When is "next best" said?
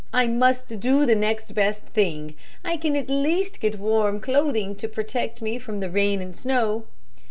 1.13-1.83